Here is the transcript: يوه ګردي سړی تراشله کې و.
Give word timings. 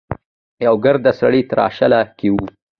يوه 0.65 0.77
ګردي 0.85 1.11
سړی 1.21 1.41
تراشله 1.49 2.01
کې 2.17 2.27
و. 2.33 2.35